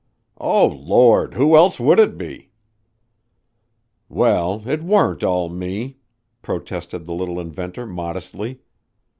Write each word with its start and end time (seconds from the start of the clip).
"Oh, 0.39 0.65
Lord! 0.65 1.35
Who 1.35 1.55
else 1.55 1.79
would 1.79 1.99
it 1.99 2.17
be?" 2.17 2.49
"Well, 4.09 4.67
it 4.67 4.81
warn't 4.81 5.23
all 5.23 5.47
me," 5.47 5.97
protested 6.41 7.05
the 7.05 7.13
little 7.13 7.39
inventor 7.39 7.85
modestly. 7.85 8.61